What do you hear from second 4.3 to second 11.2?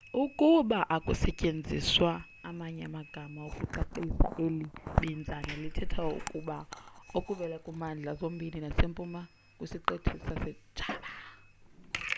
eli binzana lithetha ukutya okuvela kwimimandla zombindi nasempuma kwisiqithi sasejava